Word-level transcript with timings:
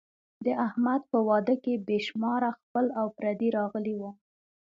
د 0.45 0.47
احمد 0.67 1.01
په 1.11 1.19
واده 1.27 1.55
کې 1.63 1.73
بې 1.87 1.97
شماره 2.07 2.49
خپل 2.59 2.85
او 2.99 3.07
پردي 3.17 3.49
راغلي 3.57 3.93
وو. 3.99 4.11